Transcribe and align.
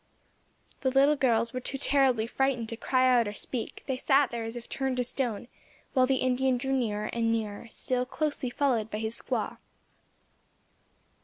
The 0.79 0.89
little 0.89 1.15
girls 1.15 1.53
were 1.53 1.59
too 1.59 1.77
terribly 1.77 2.25
frightened 2.25 2.69
to 2.69 2.75
cry 2.75 3.07
out 3.07 3.27
or 3.27 3.33
speak, 3.35 3.83
they 3.85 3.97
sat 3.97 4.31
there 4.31 4.43
as 4.43 4.55
if 4.55 4.67
turned 4.67 4.97
to 4.97 5.03
stone, 5.03 5.47
while 5.93 6.07
the 6.07 6.15
Indian 6.25 6.57
drew 6.57 6.73
nearer 6.73 7.11
and 7.13 7.31
nearer 7.31 7.67
still 7.69 8.07
closely 8.07 8.49
followed 8.49 8.89
by 8.89 8.97
his 8.97 9.13
squaw. 9.21 9.57